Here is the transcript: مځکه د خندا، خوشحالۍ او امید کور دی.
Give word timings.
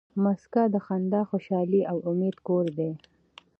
مځکه 0.23 0.61
د 0.73 0.75
خندا، 0.85 1.21
خوشحالۍ 1.29 1.81
او 1.91 1.97
امید 2.09 2.35
کور 2.47 2.65
دی. 2.77 2.91